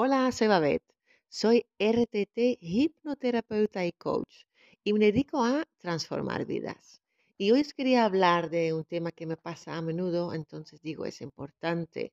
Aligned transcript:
Hola, 0.00 0.30
soy 0.30 0.46
Babette. 0.46 0.94
Soy 1.28 1.66
RTT, 1.80 2.58
hipnoterapeuta 2.60 3.84
y 3.84 3.90
coach 3.90 4.44
y 4.84 4.92
me 4.92 5.00
dedico 5.00 5.44
a 5.44 5.66
transformar 5.78 6.46
vidas. 6.46 7.02
Y 7.36 7.50
hoy 7.50 7.62
os 7.62 7.74
quería 7.74 8.04
hablar 8.04 8.48
de 8.48 8.72
un 8.74 8.84
tema 8.84 9.10
que 9.10 9.26
me 9.26 9.36
pasa 9.36 9.76
a 9.76 9.82
menudo, 9.82 10.34
entonces 10.34 10.80
digo, 10.82 11.04
es 11.04 11.20
importante 11.20 12.12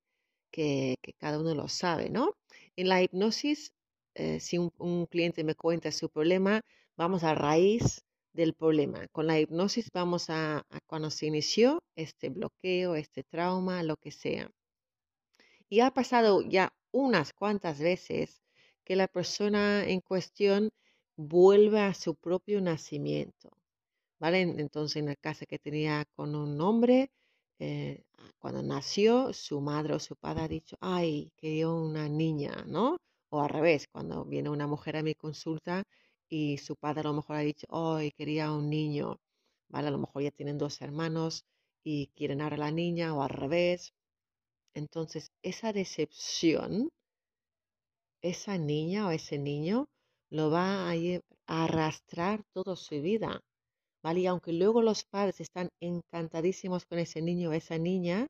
que, 0.49 0.97
cada 1.19 1.39
uno 1.39 1.53
lo 1.53 1.67
sabe, 1.67 2.09
¿no? 2.09 2.35
En 2.75 2.89
la 2.89 3.03
hipnosis, 3.03 3.71
eh, 4.15 4.39
si 4.39 4.57
un, 4.57 5.05
cliente 5.05 5.43
me 5.43 5.53
cuenta 5.53 5.91
su 5.91 6.09
problema, 6.09 6.61
vamos 6.97 7.23
a 7.23 7.35
raíz 7.35 8.03
del 8.33 8.55
problema. 8.55 9.07
Con 9.09 9.27
la 9.27 9.39
hipnosis 9.39 9.91
vamos 9.93 10.31
a 10.31 10.65
cuando 10.87 11.11
se 11.11 11.27
inició 11.27 11.83
este 11.95 12.29
bloqueo, 12.29 12.95
este 12.95 13.23
trauma, 13.23 13.83
lo 13.83 13.95
que 13.97 14.09
sea. 14.11 14.49
Y 15.69 15.81
ha 15.81 15.91
pasado 15.91 16.41
ya 16.41 16.73
unas 16.91 17.33
cuantas 17.33 17.79
veces 17.79 18.41
que 18.83 18.95
la 18.95 19.07
persona 19.07 19.85
en 19.85 20.01
cuestión 20.01 20.71
vuelve 21.17 21.81
a 21.81 21.93
su 21.93 22.15
propio 22.15 22.61
nacimiento. 22.61 23.49
¿Vale? 24.19 24.41
Entonces, 24.41 24.97
en 24.97 25.07
la 25.07 25.15
casa 25.15 25.45
que 25.45 25.59
tenía 25.59 26.05
con 26.15 26.35
un 26.35 26.59
hombre, 26.61 27.11
eh, 27.59 28.03
cuando 28.39 28.63
nació, 28.63 29.33
su 29.33 29.61
madre 29.61 29.93
o 29.95 29.99
su 29.99 30.15
padre 30.15 30.43
ha 30.43 30.47
dicho, 30.47 30.77
ay, 30.81 31.31
quería 31.37 31.69
una 31.69 32.07
niña, 32.09 32.63
¿no? 32.67 32.97
O 33.29 33.41
al 33.41 33.49
revés, 33.49 33.87
cuando 33.91 34.25
viene 34.25 34.49
una 34.49 34.67
mujer 34.67 34.97
a 34.97 35.03
mi 35.03 35.15
consulta 35.15 35.83
y 36.29 36.57
su 36.59 36.75
padre 36.75 37.01
a 37.01 37.03
lo 37.05 37.13
mejor 37.15 37.37
ha 37.37 37.39
dicho, 37.39 37.67
ay, 37.69 38.11
quería 38.11 38.51
un 38.51 38.69
niño, 38.69 39.19
¿vale? 39.69 39.87
A 39.89 39.91
lo 39.91 39.97
mejor 39.99 40.23
ya 40.23 40.31
tienen 40.31 40.57
dos 40.57 40.81
hermanos 40.81 41.45
y 41.83 42.07
quieren 42.15 42.41
ahora 42.41 42.57
la 42.57 42.71
niña 42.71 43.13
o 43.13 43.21
al 43.23 43.29
revés. 43.29 43.93
Entonces, 44.75 45.31
esa 45.41 45.71
decepción, 45.71 46.89
esa 48.21 48.57
niña 48.57 49.07
o 49.07 49.11
ese 49.11 49.37
niño 49.37 49.87
lo 50.29 50.51
va 50.51 50.91
a, 50.91 50.95
arrastrar 51.47 52.43
toda 52.53 52.75
su 52.75 53.01
vida, 53.01 53.41
¿vale? 54.03 54.21
Y 54.21 54.27
aunque 54.27 54.51
luego 54.51 54.81
los 54.81 55.05
padres 55.05 55.39
están 55.39 55.69
encantadísimos 55.79 56.85
con 56.85 56.99
ese 56.99 57.21
niño 57.21 57.49
o 57.49 57.53
esa 57.53 57.77
niña, 57.77 58.27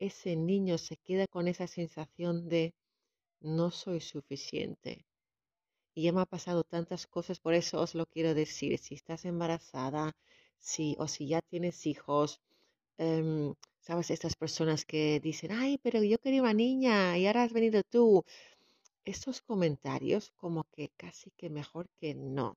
ese 0.00 0.36
niño 0.36 0.76
se 0.78 0.96
queda 0.96 1.26
con 1.28 1.48
esa 1.48 1.66
sensación 1.68 2.48
de 2.48 2.74
no 3.40 3.70
soy 3.70 4.00
suficiente. 4.00 5.06
Y 5.94 6.04
ya 6.04 6.12
me 6.12 6.22
ha 6.22 6.26
pasado 6.26 6.64
tantas 6.64 7.06
cosas, 7.06 7.38
por 7.40 7.54
eso 7.54 7.80
os 7.80 7.94
lo 7.94 8.06
quiero 8.06 8.34
decir. 8.34 8.78
Si 8.78 8.94
estás 8.94 9.24
embarazada, 9.24 10.16
si, 10.58 10.96
o 10.98 11.06
si 11.08 11.28
ya 11.28 11.40
tienes 11.42 11.86
hijos, 11.86 12.40
em, 12.98 13.54
sabes, 13.80 14.10
estas 14.10 14.36
personas 14.36 14.84
que 14.84 15.20
dicen, 15.20 15.52
ay, 15.52 15.78
pero 15.82 16.02
yo 16.02 16.18
quería 16.18 16.42
una 16.42 16.54
niña 16.54 17.18
y 17.18 17.26
ahora 17.26 17.44
has 17.44 17.52
venido 17.52 17.82
tú. 17.84 18.24
Estos 19.04 19.42
comentarios 19.42 20.32
como 20.36 20.64
que 20.74 20.90
casi 20.96 21.30
que 21.38 21.50
mejor 21.50 21.88
que 22.00 22.14
no, 22.14 22.56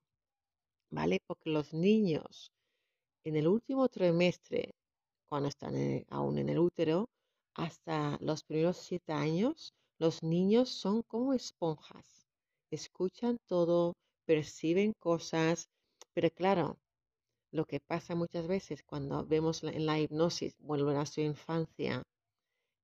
¿vale? 0.92 1.22
Porque 1.28 1.50
los 1.50 1.74
niños 1.74 2.52
en 3.24 3.36
el 3.36 3.48
último 3.48 3.88
trimestre, 3.90 4.74
cuando 5.28 5.50
están 5.50 5.76
aún 6.10 6.38
en 6.38 6.50
el 6.50 6.60
útero, 6.60 7.10
hasta 7.54 8.18
los 8.22 8.44
primeros 8.44 8.78
siete 8.78 9.12
años, 9.14 9.74
los 9.98 10.24
niños 10.24 10.70
son 10.70 11.04
como 11.04 11.34
esponjas. 11.34 12.26
Escuchan 12.72 13.38
todo, 13.46 13.94
perciben 14.26 14.94
cosas, 15.00 15.68
pero 16.14 16.30
claro, 16.32 16.78
lo 17.52 17.66
que 17.66 17.80
pasa 17.80 18.16
muchas 18.16 18.48
veces 18.48 18.84
cuando 18.84 19.26
vemos 19.26 19.64
en 19.64 19.86
la 19.86 20.00
hipnosis, 20.00 20.56
vuelven 20.60 20.98
a 20.98 21.06
su 21.06 21.22
infancia, 21.22 22.04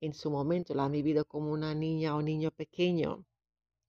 en 0.02 0.14
su 0.14 0.32
momento 0.32 0.74
la 0.74 0.86
han 0.86 0.92
vivido 0.92 1.26
como 1.26 1.52
una 1.52 1.74
niña 1.74 2.16
o 2.16 2.22
niño 2.22 2.52
pequeño 2.52 3.26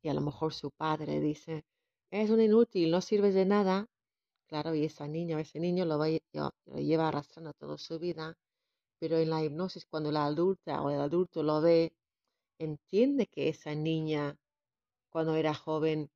y 0.03 0.09
a 0.09 0.15
lo 0.15 0.21
mejor 0.21 0.55
su 0.55 0.71
padre 0.71 1.21
dice, 1.21 1.65
es 2.11 2.31
un 2.31 2.41
inútil, 2.41 2.91
no 2.91 3.01
sirves 3.01 3.35
de 3.35 3.45
nada. 3.45 3.89
Claro, 4.47 4.75
y 4.75 4.85
esa 4.85 5.09
niña 5.09 5.37
o 5.37 5.41
ese 5.41 5.59
niño 5.59 5.85
lo, 5.85 5.99
va, 5.99 6.07
lo 6.33 6.79
lleva 6.79 7.09
arrastrando 7.09 7.53
toda 7.55 7.79
su 7.79 7.99
vida, 7.99 8.39
pero 9.01 9.19
en 9.19 9.31
la 9.31 9.43
hipnosis 9.43 9.85
cuando 9.87 10.13
la 10.13 10.27
adulta 10.27 10.83
o 10.83 10.91
el 10.91 11.01
adulto 11.01 11.43
lo 11.43 11.61
ve, 11.61 11.93
entiende 12.59 13.27
que 13.27 13.49
esa 13.49 13.75
niña 13.75 14.37
cuando 15.11 15.35
era 15.35 15.55
joven 15.55 16.11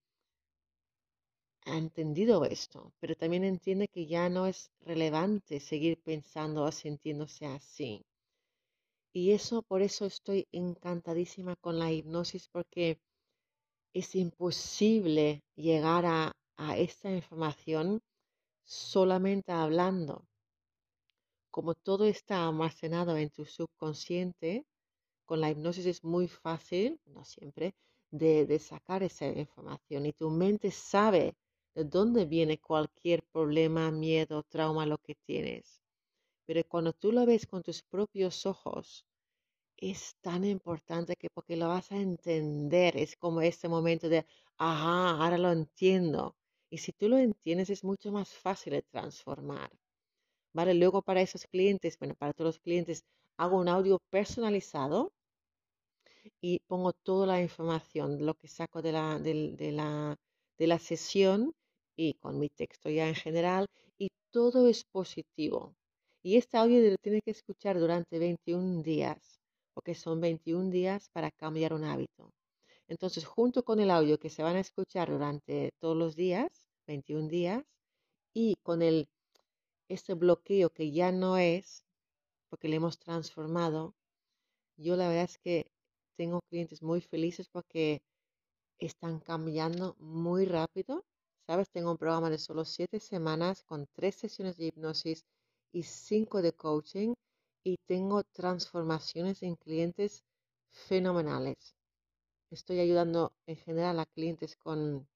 ha 1.66 1.76
entendido 1.76 2.44
esto, 2.44 2.93
pero 3.00 3.15
también 3.15 3.44
entiende 3.44 3.88
que 3.88 4.06
ya 4.06 4.28
no 4.28 4.47
es 4.47 4.71
relevante 4.81 5.60
seguir 5.60 6.00
pensando 6.03 6.65
o 6.65 6.72
sintiéndose 6.72 7.47
así. 7.47 8.03
Y 9.12 9.32
eso, 9.32 9.62
por 9.62 9.82
eso 9.82 10.06
estoy 10.06 10.48
encantadísima 10.53 11.56
con 11.56 11.78
la 11.78 11.93
hipnosis, 11.93 12.48
porque 12.48 12.98
es 13.93 14.15
imposible 14.15 15.43
llegar 15.56 16.06
a, 16.06 16.32
a 16.56 16.76
esta 16.78 17.10
información 17.10 18.00
solamente 18.65 19.53
hablando. 19.53 20.27
Como 21.50 21.75
todo 21.75 22.04
está 22.04 22.47
almacenado 22.47 23.16
en 23.16 23.31
tu 23.31 23.44
subconsciente, 23.44 24.65
con 25.27 25.41
la 25.41 25.50
hipnosis 25.50 25.87
es 25.87 26.04
muy 26.04 26.28
fácil, 26.28 27.00
no 27.06 27.25
siempre, 27.25 27.75
de, 28.10 28.47
de 28.47 28.59
sacar 28.59 29.03
esa 29.03 29.27
información 29.27 30.06
y 30.06 30.12
tu 30.12 30.31
mente 30.31 30.71
sabe 30.71 31.34
de 31.80 31.88
dónde 31.88 32.26
viene 32.26 32.58
cualquier 32.58 33.22
problema, 33.22 33.91
miedo, 33.91 34.42
trauma, 34.42 34.84
lo 34.84 34.98
que 34.98 35.14
tienes. 35.14 35.82
Pero 36.44 36.62
cuando 36.68 36.92
tú 36.92 37.10
lo 37.10 37.24
ves 37.24 37.46
con 37.46 37.62
tus 37.62 37.82
propios 37.82 38.44
ojos, 38.44 39.06
es 39.78 40.14
tan 40.20 40.44
importante 40.44 41.16
que 41.16 41.30
porque 41.30 41.56
lo 41.56 41.68
vas 41.68 41.91
a 41.92 41.96
entender, 41.96 42.98
es 42.98 43.16
como 43.16 43.41
este 43.41 43.66
momento 43.68 44.10
de, 44.10 44.26
ajá, 44.58 45.12
ahora 45.12 45.38
lo 45.38 45.50
entiendo. 45.52 46.36
Y 46.68 46.78
si 46.78 46.92
tú 46.92 47.08
lo 47.08 47.16
entiendes, 47.16 47.70
es 47.70 47.82
mucho 47.82 48.12
más 48.12 48.28
fácil 48.28 48.74
de 48.74 48.82
transformar. 48.82 49.70
¿Vale? 50.52 50.74
Luego 50.74 51.00
para 51.00 51.22
esos 51.22 51.47
clientes, 51.47 51.98
bueno, 51.98 52.14
para 52.14 52.34
todos 52.34 52.48
los 52.48 52.58
clientes, 52.58 53.04
hago 53.38 53.58
un 53.58 53.68
audio 53.68 54.00
personalizado 54.10 55.12
y 56.42 56.58
pongo 56.66 56.92
toda 56.92 57.26
la 57.26 57.41
información, 57.41 58.26
lo 58.26 58.34
que 58.34 58.48
saco 58.48 58.82
de 58.82 58.92
la, 58.92 59.18
de 59.18 59.72
la, 59.72 60.18
de 60.58 60.66
la 60.66 60.78
sesión 60.78 61.54
y 62.00 62.15
con 62.15 62.38
mi 62.38 62.49
texto 62.49 62.88
ya 62.88 63.09
en 63.09 63.15
general, 63.15 63.66
y 63.99 64.09
todo 64.31 64.66
es 64.69 64.84
positivo. 64.84 65.77
Y 66.22 66.37
este 66.37 66.56
audio 66.56 66.81
lo 66.91 66.97
tiene 66.97 67.21
que 67.21 67.31
escuchar 67.31 67.78
durante 67.78 68.19
21 68.19 68.83
días, 68.83 69.41
porque 69.75 69.94
son 69.94 70.21
21 70.21 70.71
días 70.71 71.10
para 71.10 71.31
cambiar 71.31 71.75
un 71.75 71.84
hábito. 71.84 72.33
Entonces, 72.89 73.27
junto 73.27 73.62
con 73.65 73.81
el 73.81 73.91
audio 73.91 74.19
que 74.19 74.31
se 74.31 74.43
van 74.43 74.56
a 74.56 74.60
escuchar 74.60 75.10
durante 75.10 75.72
todos 75.78 75.97
los 75.97 76.16
días, 76.16 76.71
21 76.87 77.28
días, 77.28 77.65
y 78.33 78.56
con 78.62 78.81
el, 78.81 79.06
este 79.89 80.15
bloqueo 80.15 80.71
que 80.71 80.91
ya 80.93 81.12
no 81.12 81.37
es, 81.37 81.84
porque 82.49 82.69
le 82.69 82.77
hemos 82.77 82.99
transformado, 82.99 83.94
yo 84.78 84.97
la 84.97 85.09
verdad 85.09 85.25
es 85.25 85.39
que 85.39 85.71
tengo 86.16 86.41
clientes 86.49 86.83
muy 86.83 87.03
felices 87.03 87.49
porque 87.50 88.00
están 88.78 89.21
cambiando 89.21 89.97
muy 89.99 90.47
rápido. 90.47 91.05
¿Sabes? 91.50 91.69
Tengo 91.69 91.91
un 91.91 91.99
programa 91.99 92.31
de 92.31 92.38
solo 92.38 92.65
siete 92.65 93.00
semanas 93.00 93.65
con 93.65 93.88
tres 93.93 94.15
sesiones 94.15 94.56
de 94.56 94.66
hipnosis 94.66 95.25
y 95.72 95.83
cinco 95.83 96.43
de 96.43 96.53
coaching 96.53 97.15
y 97.65 97.77
tengo 97.88 98.22
transformaciones 98.22 99.43
en 99.43 99.56
clientes 99.56 100.22
fenomenales. 100.69 101.75
Estoy 102.53 102.78
ayudando 102.78 103.33
en 103.49 103.56
general 103.56 103.99
a 103.99 104.06
clientes 104.06 104.55
con, 104.55 105.09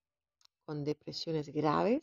con 0.65 0.83
depresiones 0.83 1.51
graves 1.51 2.03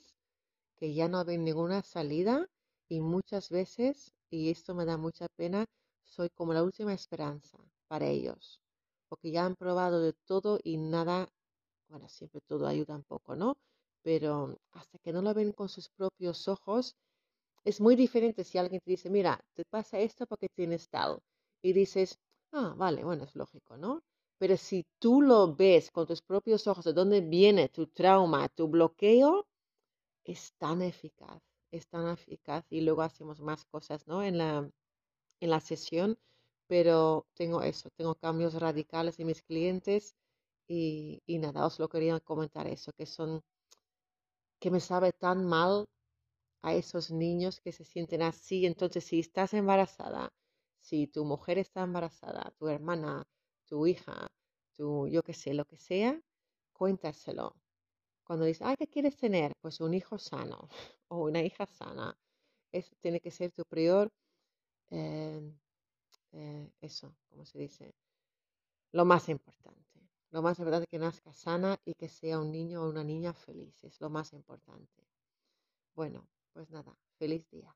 que 0.77 0.93
ya 0.93 1.09
no 1.09 1.25
ven 1.25 1.43
ninguna 1.43 1.81
salida 1.81 2.47
y 2.87 3.01
muchas 3.01 3.49
veces, 3.49 4.13
y 4.29 4.49
esto 4.49 4.73
me 4.73 4.85
da 4.85 4.95
mucha 4.95 5.27
pena, 5.35 5.65
soy 6.03 6.29
como 6.29 6.53
la 6.53 6.63
última 6.63 6.93
esperanza 6.93 7.57
para 7.89 8.07
ellos, 8.07 8.61
porque 9.09 9.29
ya 9.29 9.45
han 9.45 9.57
probado 9.57 9.99
de 9.99 10.13
todo 10.13 10.57
y 10.63 10.77
nada, 10.77 11.27
bueno, 11.89 12.07
siempre 12.07 12.39
todo 12.39 12.65
ayuda 12.65 12.95
un 12.95 13.03
poco, 13.03 13.35
¿no? 13.35 13.57
Pero 14.03 14.57
hasta 14.73 14.97
que 14.99 15.13
no 15.13 15.21
lo 15.21 15.33
ven 15.33 15.51
con 15.53 15.69
sus 15.69 15.89
propios 15.89 16.47
ojos, 16.47 16.95
es 17.63 17.81
muy 17.81 17.95
diferente 17.95 18.43
si 18.43 18.57
alguien 18.57 18.81
te 18.81 18.91
dice, 18.91 19.09
mira, 19.09 19.39
te 19.53 19.63
pasa 19.65 19.99
esto 19.99 20.25
porque 20.27 20.49
tienes 20.49 20.89
tal, 20.89 21.19
y 21.61 21.73
dices, 21.73 22.19
ah, 22.53 22.73
vale, 22.77 23.03
bueno, 23.03 23.23
es 23.25 23.35
lógico, 23.35 23.77
¿no? 23.77 24.03
Pero 24.39 24.57
si 24.57 24.85
tú 24.99 25.21
lo 25.21 25.55
ves 25.55 25.91
con 25.91 26.07
tus 26.07 26.21
propios 26.21 26.67
ojos 26.67 26.85
de 26.85 26.93
dónde 26.93 27.21
viene 27.21 27.69
tu 27.69 27.87
trauma, 27.87 28.49
tu 28.49 28.67
bloqueo, 28.67 29.47
es 30.23 30.53
tan 30.57 30.81
eficaz, 30.81 31.41
es 31.71 31.87
tan 31.87 32.07
eficaz 32.09 32.65
y 32.71 32.81
luego 32.81 33.01
hacemos 33.03 33.41
más 33.41 33.65
cosas, 33.65 34.07
¿no? 34.07 34.23
En 34.23 34.37
la, 34.37 34.69
en 35.39 35.49
la 35.49 35.59
sesión, 35.59 36.17
pero 36.67 37.27
tengo 37.35 37.61
eso, 37.63 37.89
tengo 37.97 38.15
cambios 38.15 38.53
radicales 38.55 39.19
en 39.19 39.27
mis 39.27 39.43
clientes 39.43 40.15
y, 40.67 41.21
y 41.27 41.39
nada, 41.39 41.65
os 41.65 41.79
lo 41.79 41.89
quería 41.89 42.19
comentar 42.19 42.67
eso, 42.67 42.91
que 42.93 43.05
son, 43.05 43.41
que 44.61 44.71
me 44.71 44.79
sabe 44.79 45.11
tan 45.13 45.45
mal 45.45 45.73
a 46.63 46.73
esos 46.75 47.11
niños 47.11 47.59
que 47.61 47.71
se 47.71 47.85
sienten 47.85 48.21
así. 48.21 48.65
Entonces, 48.65 49.03
si 49.05 49.19
estás 49.19 49.53
embarazada, 49.53 50.29
si 50.81 51.07
tu 51.07 51.25
mujer 51.25 51.57
está 51.59 51.81
embarazada, 51.83 52.53
tu 52.57 52.67
hermana, 52.69 53.23
tu 53.65 53.87
hija, 53.87 54.27
tu, 54.75 55.07
yo 55.07 55.23
qué 55.23 55.33
sé, 55.33 55.53
lo 55.53 55.65
que 55.65 55.77
sea, 55.77 56.21
cuéntaselo. 56.73 57.55
Cuando 58.25 58.45
dices, 58.45 58.63
ay, 58.67 58.75
¿qué 58.77 58.87
quieres 58.87 59.17
tener? 59.17 59.53
Pues 59.61 59.81
un 59.81 59.93
hijo 59.93 60.17
sano 60.19 60.69
o 61.09 61.25
una 61.25 61.41
hija 61.43 61.65
sana. 61.67 62.17
Eso 62.71 62.95
tiene 63.01 63.19
que 63.21 63.31
ser 63.31 63.51
tu 63.51 63.63
prior, 63.65 64.09
eh, 64.91 65.41
eh, 66.33 66.71
eso, 66.81 67.15
¿cómo 67.29 67.45
se 67.45 67.59
dice? 67.59 67.93
Lo 68.93 69.03
más 69.05 69.27
importante. 69.27 69.80
Lo 70.31 70.41
más 70.41 70.59
es 70.59 70.87
que 70.87 70.97
nazca 70.97 71.33
sana 71.33 71.79
y 71.85 71.93
que 71.93 72.09
sea 72.09 72.39
un 72.39 72.51
niño 72.51 72.83
o 72.83 72.89
una 72.89 73.03
niña 73.03 73.33
feliz. 73.33 73.83
Es 73.83 74.01
lo 74.01 74.09
más 74.09 74.33
importante. 74.33 75.07
Bueno, 75.95 76.27
pues 76.53 76.69
nada, 76.69 76.97
feliz 77.17 77.49
día. 77.49 77.75